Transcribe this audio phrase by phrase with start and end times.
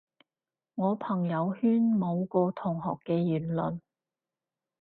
[0.73, 3.81] 我朋友圈某個同學嘅言論